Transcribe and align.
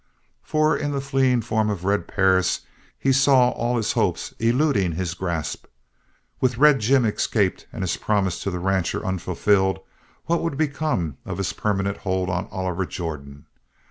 For 0.41 0.75
in 0.75 0.93
the 0.93 0.99
fleeing 0.99 1.41
form 1.43 1.69
of 1.69 1.83
Red 1.85 2.07
Perris 2.07 2.61
he 2.97 3.13
saw 3.13 3.51
all 3.51 3.77
his 3.77 3.91
hopes 3.91 4.33
eluding 4.39 4.93
his 4.93 5.13
grasp. 5.13 5.67
With 6.39 6.57
Red 6.57 6.79
Jim 6.79 7.05
escaped 7.05 7.67
and 7.71 7.83
his 7.83 7.97
promise 7.97 8.41
to 8.41 8.49
the 8.49 8.57
rancher 8.57 9.05
unfulfilled, 9.05 9.77
what 10.25 10.41
would 10.41 10.57
become 10.57 11.17
of 11.23 11.37
his 11.37 11.53
permanent 11.53 11.97
hold 11.97 12.31
on 12.31 12.47
Oliver 12.49 12.87
Jordan? 12.87 13.45